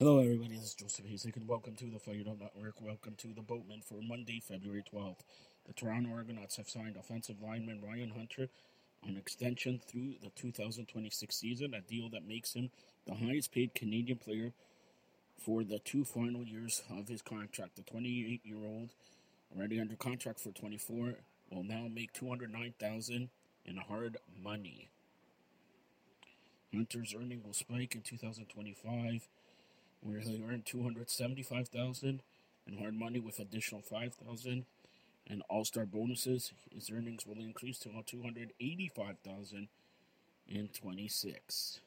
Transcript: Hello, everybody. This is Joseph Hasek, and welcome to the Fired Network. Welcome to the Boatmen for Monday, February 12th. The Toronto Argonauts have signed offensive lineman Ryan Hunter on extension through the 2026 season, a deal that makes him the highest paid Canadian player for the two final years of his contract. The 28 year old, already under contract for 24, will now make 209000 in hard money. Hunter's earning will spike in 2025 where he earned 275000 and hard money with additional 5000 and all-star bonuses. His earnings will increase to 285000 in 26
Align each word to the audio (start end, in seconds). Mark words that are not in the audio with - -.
Hello, 0.00 0.20
everybody. 0.20 0.54
This 0.54 0.66
is 0.66 0.74
Joseph 0.74 1.06
Hasek, 1.06 1.34
and 1.34 1.48
welcome 1.48 1.74
to 1.74 1.86
the 1.86 1.98
Fired 1.98 2.28
Network. 2.28 2.80
Welcome 2.80 3.16
to 3.16 3.34
the 3.34 3.42
Boatmen 3.42 3.82
for 3.84 4.00
Monday, 4.00 4.38
February 4.38 4.84
12th. 4.94 5.24
The 5.66 5.72
Toronto 5.72 6.12
Argonauts 6.14 6.56
have 6.56 6.68
signed 6.68 6.94
offensive 6.96 7.42
lineman 7.42 7.82
Ryan 7.84 8.10
Hunter 8.10 8.48
on 9.04 9.16
extension 9.16 9.80
through 9.84 10.14
the 10.22 10.30
2026 10.36 11.34
season, 11.34 11.74
a 11.74 11.80
deal 11.80 12.08
that 12.10 12.24
makes 12.24 12.52
him 12.52 12.70
the 13.08 13.14
highest 13.16 13.50
paid 13.50 13.74
Canadian 13.74 14.18
player 14.18 14.52
for 15.36 15.64
the 15.64 15.80
two 15.80 16.04
final 16.04 16.44
years 16.44 16.80
of 16.96 17.08
his 17.08 17.20
contract. 17.20 17.74
The 17.74 17.82
28 17.82 18.42
year 18.44 18.64
old, 18.64 18.90
already 19.52 19.80
under 19.80 19.96
contract 19.96 20.38
for 20.38 20.52
24, 20.52 21.14
will 21.50 21.64
now 21.64 21.88
make 21.92 22.12
209000 22.12 23.30
in 23.64 23.76
hard 23.78 24.18
money. 24.40 24.90
Hunter's 26.72 27.16
earning 27.18 27.42
will 27.44 27.52
spike 27.52 27.96
in 27.96 28.02
2025 28.02 29.26
where 30.00 30.20
he 30.20 30.42
earned 30.42 30.66
275000 30.66 32.22
and 32.66 32.78
hard 32.78 32.94
money 32.94 33.18
with 33.18 33.38
additional 33.38 33.82
5000 33.82 34.66
and 35.26 35.42
all-star 35.50 35.86
bonuses. 35.86 36.52
His 36.74 36.90
earnings 36.90 37.26
will 37.26 37.38
increase 37.38 37.78
to 37.80 37.88
285000 37.88 39.68
in 40.48 40.68
26 40.68 41.80